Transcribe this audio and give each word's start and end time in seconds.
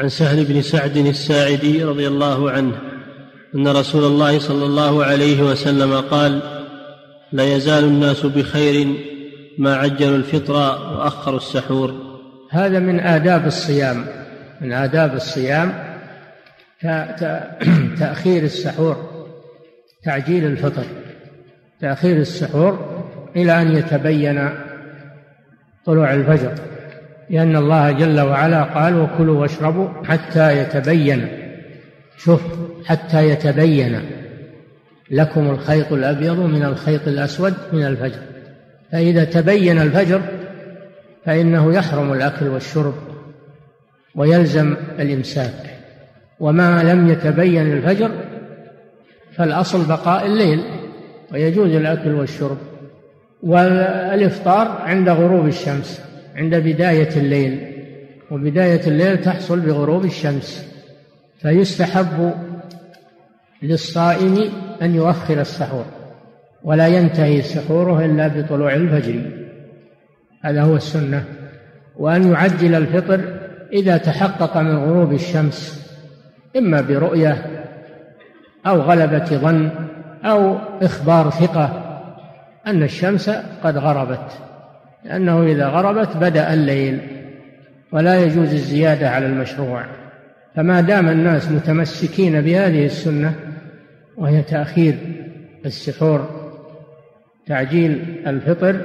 عن 0.00 0.08
سهل 0.08 0.44
بن 0.44 0.62
سعد 0.62 0.96
الساعدي 0.96 1.84
رضي 1.84 2.08
الله 2.08 2.50
عنه 2.50 2.76
أن 3.54 3.68
رسول 3.68 4.04
الله 4.04 4.38
صلى 4.38 4.64
الله 4.64 5.04
عليه 5.04 5.42
وسلم 5.42 6.00
قال 6.00 6.40
لا 7.32 7.44
يزال 7.44 7.84
الناس 7.84 8.26
بخير 8.26 8.94
ما 9.58 9.76
عجلوا 9.76 10.16
الفطر 10.16 10.54
وأخروا 10.54 11.36
السحور. 11.36 11.94
هذا 12.50 12.78
من 12.78 13.00
آداب 13.00 13.46
الصيام 13.46 14.06
من 14.60 14.72
آداب 14.72 15.14
الصيام 15.14 15.72
تأخير 18.00 18.42
السحور 18.42 19.26
تعجيل 20.04 20.44
الفطر 20.44 20.84
تأخير 21.80 22.16
السحور 22.16 23.04
إلى 23.36 23.62
أن 23.62 23.76
يتبين 23.76 24.50
طلوع 25.84 26.14
الفجر. 26.14 26.54
لأن 27.30 27.56
الله 27.56 27.90
جل 27.90 28.20
وعلا 28.20 28.62
قال 28.62 29.00
وكلوا 29.00 29.40
واشربوا 29.40 29.88
حتى 30.04 30.58
يتبين. 30.58 31.28
شوف 32.16 32.42
حتى 32.86 33.28
يتبين 33.28 34.00
لكم 35.10 35.50
الخيط 35.50 35.92
الأبيض 35.92 36.38
من 36.38 36.62
الخيط 36.62 37.08
الأسود 37.08 37.54
من 37.72 37.86
الفجر. 37.86 38.18
فإذا 38.92 39.24
تبين 39.24 39.80
الفجر 39.80 40.20
فإنه 41.24 41.74
يحرم 41.74 42.12
الأكل 42.12 42.48
والشرب 42.48 42.94
ويلزم 44.14 44.76
الإمساك. 44.98 45.76
وما 46.40 46.82
لم 46.82 47.08
يتبين 47.08 47.72
الفجر 47.72 48.10
فالأصل 49.36 49.88
بقاء 49.88 50.26
الليل 50.26 50.60
ويجوز 51.32 51.74
الأكل 51.74 52.14
والشرب. 52.14 52.58
والإفطار 53.42 54.68
عند 54.68 55.08
غروب 55.08 55.46
الشمس. 55.46 56.09
عند 56.36 56.54
بداية 56.54 57.16
الليل 57.16 57.72
وبداية 58.30 58.86
الليل 58.86 59.20
تحصل 59.20 59.60
بغروب 59.60 60.04
الشمس 60.04 60.70
فيستحب 61.42 62.34
للصائم 63.62 64.50
أن 64.82 64.94
يؤخر 64.94 65.40
السحور 65.40 65.84
ولا 66.64 66.86
ينتهي 66.86 67.42
سحوره 67.42 68.04
إلا 68.04 68.28
بطلوع 68.28 68.74
الفجر. 68.74 69.20
هذا 70.42 70.62
هو 70.62 70.76
السنة. 70.76 71.24
وأن 71.96 72.32
يعجل 72.32 72.74
الفطر 72.74 73.20
إذا 73.72 73.96
تحقق 73.96 74.56
من 74.56 74.76
غروب 74.76 75.12
الشمس 75.12 75.86
إما 76.56 76.80
برؤية 76.80 77.64
أو 78.66 78.80
غلبة 78.80 79.24
ظن 79.24 79.70
أو 80.24 80.58
إخبار 80.82 81.30
ثقة 81.30 81.86
أن 82.66 82.82
الشمس 82.82 83.30
قد 83.64 83.78
غربت. 83.78 84.49
لأنه 85.04 85.42
إذا 85.42 85.68
غربت 85.68 86.16
بدأ 86.16 86.54
الليل 86.54 87.00
ولا 87.92 88.24
يجوز 88.24 88.52
الزيادة 88.52 89.10
على 89.10 89.26
المشروع. 89.26 89.84
فما 90.56 90.80
دام 90.80 91.08
الناس 91.08 91.50
متمسكين 91.50 92.40
بهذه 92.40 92.86
السنة 92.86 93.34
وهي 94.16 94.42
تأخير 94.42 94.94
السحور 95.66 96.28
تعجيل 97.46 98.22
الفطر 98.26 98.80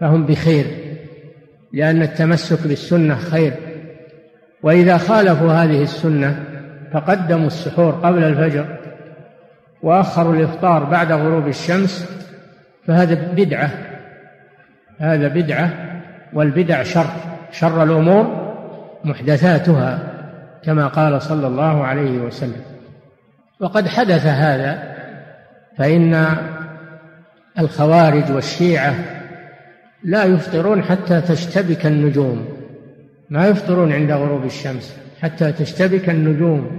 فهم 0.00 0.26
بخير 0.26 0.64
لأن 1.72 2.02
التمسك 2.02 2.66
بالسنة 2.66 3.14
خير. 3.14 3.52
وإذا 4.62 4.96
خالفوا 4.96 5.52
هذه 5.52 5.82
السنة 5.82 6.44
فقدموا 6.92 7.46
السحور 7.46 7.92
قبل 7.92 8.24
الفجر 8.24 8.76
وأخروا 9.82 10.34
الإفطار 10.34 10.84
بعد 10.84 11.12
غروب 11.12 11.48
الشمس 11.48 12.10
فهذا 12.86 13.32
بدعة. 13.36 13.89
هذا 15.00 15.28
بدعة 15.28 15.70
والبدع 16.32 16.82
شر 16.82 17.10
شر 17.52 17.82
الأمور 17.82 18.54
محدثاتها 19.04 19.98
كما 20.62 20.86
قال 20.86 21.22
صلى 21.22 21.46
الله 21.46 21.84
عليه 21.84 22.18
وسلم. 22.18 22.62
وقد 23.60 23.88
حدث 23.88 24.26
هذا 24.26 24.94
فإن 25.78 26.26
الخوارج 27.58 28.30
والشيعة 28.30 28.94
لا 30.04 30.24
يفطرون 30.24 30.82
حتى 30.82 31.20
تشتبك 31.20 31.86
النجوم 31.86 32.48
ما 33.30 33.48
يفطرون 33.48 33.92
عند 33.92 34.10
غروب 34.10 34.44
الشمس 34.44 34.96
حتى 35.20 35.52
تشتبك 35.52 36.10
النجوم 36.10 36.78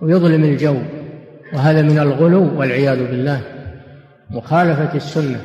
ويظلم 0.00 0.44
الجو 0.44 0.76
وهذا 1.54 1.82
من 1.82 1.98
الغلو 1.98 2.60
والعياذ 2.60 2.98
بالله 2.98 3.40
مخالفة 4.30 4.94
السنة. 4.94 5.40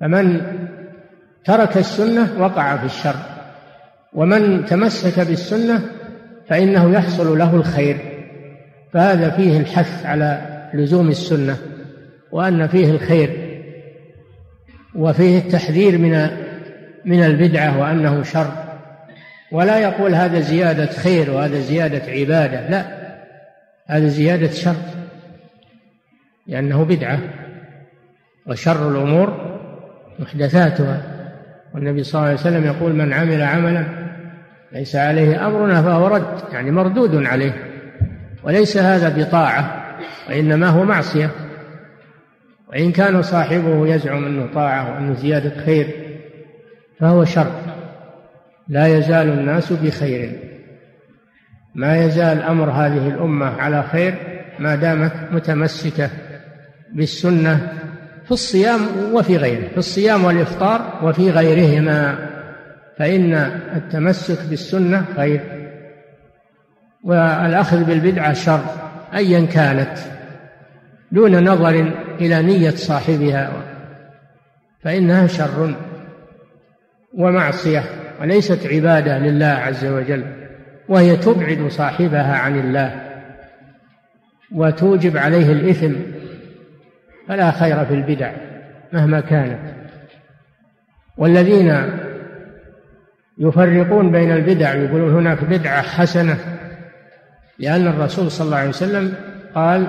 فمن 0.00 0.40
ترك 1.44 1.76
السنة 1.76 2.28
وقع 2.38 2.76
في 2.76 2.84
الشر 2.84 3.16
ومن 4.12 4.64
تمسك 4.64 5.20
بالسنة 5.20 5.82
فإنه 6.48 6.92
يحصل 6.92 7.38
له 7.38 7.54
الخير. 7.54 7.96
فهذا 8.92 9.30
فيه 9.30 9.60
الحث 9.60 10.06
على 10.06 10.40
لزوم 10.74 11.08
السنة 11.08 11.56
وأن 12.32 12.66
فيه 12.66 12.90
الخير 12.90 13.30
وفيه 14.94 15.38
التحذير 15.38 15.98
من 15.98 16.28
من 17.04 17.22
البدعة 17.22 17.80
وأنه 17.80 18.22
شر. 18.22 18.52
ولا 19.52 19.78
يقول 19.78 20.14
هذا 20.14 20.40
زيادة 20.40 20.86
خير 20.86 21.30
وهذا 21.30 21.60
زيادة 21.60 22.12
عبادة 22.12 22.68
لا 22.68 22.84
هذا 23.86 24.08
زيادة 24.08 24.50
شر 24.50 24.76
لأنه 26.46 26.84
بدعة 26.84 27.18
وشر 28.46 28.90
الأمور 28.90 29.55
محدثاتها. 30.18 31.02
والنبي 31.74 32.02
صلى 32.02 32.18
الله 32.18 32.30
عليه 32.30 32.40
وسلم 32.40 32.64
يقول 32.64 32.92
من 32.92 33.12
عمل 33.12 33.42
عملا 33.42 33.86
ليس 34.72 34.96
عليه 34.96 35.46
أمرنا 35.46 35.82
فهو 35.82 36.06
رد. 36.06 36.52
يعني 36.52 36.70
مردود 36.70 37.26
عليه. 37.26 37.52
وليس 38.44 38.76
هذا 38.76 39.22
بطاعة 39.22 39.86
وإنما 40.28 40.66
هو 40.66 40.84
معصية. 40.84 41.30
وإن 42.68 42.92
كان 42.92 43.22
صاحبه 43.22 43.86
يزعم 43.86 44.24
أنه 44.24 44.46
طاعة 44.54 44.94
وأنه 44.94 45.14
زيادة 45.14 45.64
خير 45.64 45.86
فهو 47.00 47.24
شر. 47.24 47.52
لا 48.68 48.86
يزال 48.86 49.28
الناس 49.28 49.72
بخير. 49.72 50.32
ما 51.74 52.04
يزال 52.04 52.42
أمر 52.42 52.70
هذه 52.70 53.08
الأمة 53.08 53.46
على 53.46 53.82
خير 53.82 54.14
ما 54.58 54.74
دامت 54.74 55.12
متمسكة 55.32 56.10
بالسنة 56.92 57.72
في 58.26 58.32
الصيام 58.32 58.80
وفي 59.12 59.36
غيره 59.36 59.68
في 59.68 59.78
الصيام 59.78 60.24
والإفطار 60.24 61.00
وفي 61.02 61.30
غيرهما 61.30 62.28
فإن 62.98 63.34
التمسك 63.76 64.38
بالسنة 64.50 65.04
خير. 65.16 65.40
والأخذ 67.04 67.84
بالبدعة 67.84 68.32
شر 68.32 68.64
أيا 69.14 69.46
كانت 69.46 69.98
دون 71.12 71.48
نظر 71.48 71.92
إلى 72.20 72.42
نية 72.42 72.70
صاحبها 72.70 73.52
فإنها 74.82 75.26
شر 75.26 75.74
ومعصية 77.14 77.84
وليست 78.20 78.66
عبادة 78.66 79.18
لله 79.18 79.46
عز 79.46 79.84
وجل 79.84 80.24
وهي 80.88 81.16
تبعد 81.16 81.68
صاحبها 81.68 82.36
عن 82.36 82.58
الله 82.58 83.00
وتوجب 84.52 85.16
عليه 85.16 85.52
الإثم 85.52 85.92
فلا 87.28 87.50
خير 87.50 87.84
في 87.84 87.94
البدع 87.94 88.32
مهما 88.92 89.20
كانت. 89.20 89.58
والذين 91.16 91.74
يفرقون 93.38 94.12
بين 94.12 94.32
البدع 94.32 94.74
يقولون 94.74 95.14
هناك 95.14 95.44
بدعة 95.44 95.82
حسنة 95.82 96.36
لأن 97.58 97.86
الرسول 97.86 98.30
صلى 98.30 98.44
الله 98.44 98.56
عليه 98.56 98.68
وسلم 98.68 99.14
قال 99.54 99.86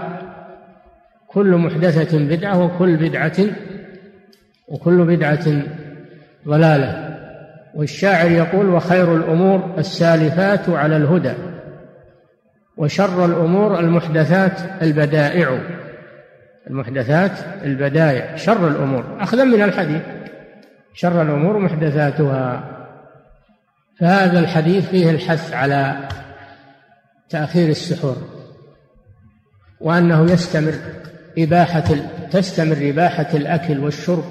كل 1.28 1.56
محدثة 1.56 2.18
بدعة 2.18 2.64
وكل 2.64 2.98
بدعة 2.98 3.38
وكل 4.68 5.06
بدعة 5.06 5.46
ضلالة. 6.48 7.18
والشاعر 7.76 8.32
يقول 8.32 8.70
وخير 8.70 9.16
الأمور 9.16 9.76
السالفات 9.78 10.70
على 10.70 10.98
الهدى 10.98 11.34
وشر 12.78 13.26
الأمور 13.26 13.80
المحدثات 13.80 14.82
البدائع. 14.82 15.60
المحدثات 16.70 17.32
البدايع 17.64 18.36
شر 18.36 18.68
الأمور. 18.68 19.18
أخذا 19.20 19.44
من 19.44 19.62
الحديث. 19.62 20.02
شر 20.94 21.22
الأمور 21.22 21.60
محدثاتها. 21.60 22.74
فهذا 24.00 24.40
الحديث 24.40 24.90
فيه 24.90 25.10
الحث 25.10 25.54
على 25.54 26.08
تأخير 27.30 27.70
السحور 27.70 28.18
وأنه 29.80 30.32
يستمر 30.32 30.74
إباحة 31.38 31.96
تستمر 32.32 32.78
إباحة 32.90 33.28
الأكل 33.34 33.80
والشرب 33.80 34.24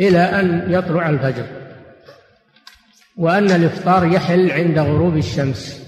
إلى 0.00 0.18
أن 0.18 0.72
يطلع 0.72 1.08
الفجر 1.08 1.46
وأن 3.16 3.50
الإفطار 3.50 4.06
يحل 4.06 4.50
عند 4.50 4.78
غروب 4.78 5.16
الشمس 5.16 5.86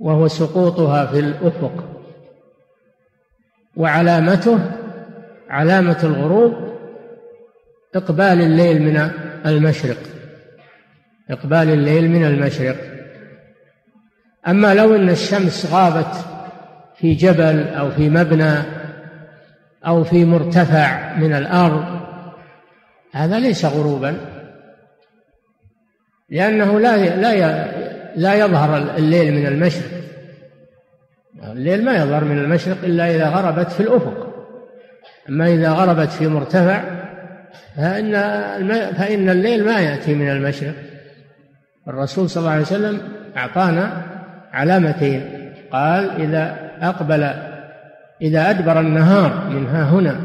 وهو 0.00 0.28
سقوطها 0.28 1.06
في 1.06 1.18
الأفق. 1.18 1.97
وعلامته 3.78 4.58
علامة 5.48 5.98
الغروب 6.04 6.54
إقبال 7.94 8.40
الليل 8.40 8.82
من 8.82 9.10
المشرق. 9.46 9.96
إقبال 11.30 11.70
الليل 11.70 12.10
من 12.10 12.24
المشرق. 12.24 12.76
أما 14.48 14.74
لو 14.74 14.96
أن 14.96 15.08
الشمس 15.08 15.66
غابت 15.72 16.14
في 16.96 17.14
جبل 17.14 17.68
أو 17.68 17.90
في 17.90 18.08
مبنى 18.08 18.54
أو 19.86 20.04
في 20.04 20.24
مرتفع 20.24 21.14
من 21.16 21.32
الأرض 21.32 21.84
هذا 23.12 23.38
ليس 23.38 23.64
غروبا 23.64 24.16
لأنه 26.30 26.80
لا 26.80 27.16
لا 27.16 27.68
لا 28.16 28.34
يظهر 28.34 28.96
الليل 28.96 29.34
من 29.34 29.46
المشرق. 29.46 29.97
الليل 31.42 31.84
ما 31.84 31.96
يظهر 31.96 32.24
من 32.24 32.38
المشرق 32.38 32.76
إلا 32.84 33.10
إذا 33.14 33.28
غربت 33.28 33.70
في 33.72 33.80
الأفق. 33.80 34.28
أما 35.28 35.46
إذا 35.46 35.70
غربت 35.70 36.08
في 36.08 36.28
مرتفع 36.28 36.82
فإن 37.76 38.12
فإن 38.92 39.30
الليل 39.30 39.64
ما 39.64 39.80
يأتي 39.80 40.14
من 40.14 40.30
المشرق. 40.30 40.74
الرسول 41.88 42.30
صلى 42.30 42.40
الله 42.40 42.52
عليه 42.52 42.62
وسلم 42.62 43.00
أعطانا 43.36 44.02
علامتين. 44.52 45.52
قال 45.72 46.10
إذا 46.10 46.70
أقبل 46.80 47.22
إذا 48.22 48.50
أدبر 48.50 48.80
النهار 48.80 49.48
من 49.50 49.66
ها 49.66 49.82
هنا 49.82 50.20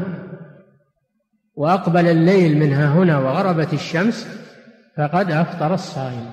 وأقبل 1.56 2.06
الليل 2.06 2.58
من 2.58 2.72
ها 2.72 2.86
هنا 2.86 3.18
وغربت 3.18 3.72
الشمس 3.72 4.28
فقد 4.96 5.30
أفطر 5.30 5.74
الصائم. 5.74 6.30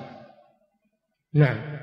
نعم. 1.34 1.81